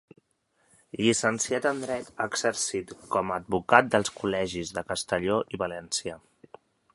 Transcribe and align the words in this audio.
Llicenciat 1.01 1.67
en 1.71 1.81
dret, 1.83 2.09
ha 2.17 2.27
exercit 2.33 2.93
com 3.17 3.35
a 3.35 3.37
advocat 3.43 3.93
dels 3.97 4.13
Col·legis 4.23 4.73
de 4.79 4.85
Castelló 4.93 5.39
i 5.59 5.63
València. 5.67 6.19